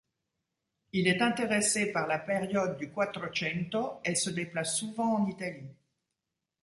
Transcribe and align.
Il 0.93 1.07
est 1.07 1.21
intéressé 1.21 1.91
par 1.91 2.07
la 2.07 2.17
période 2.17 2.75
du 2.75 2.89
Quattrocento 2.91 3.99
et 4.03 4.15
se 4.15 4.31
déplace 4.31 4.75
souvent 4.79 5.17
en 5.19 5.27
Italie. 5.27 5.75